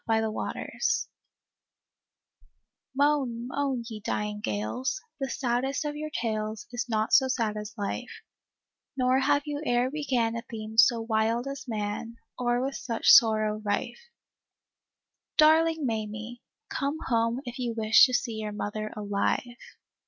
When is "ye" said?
3.87-3.99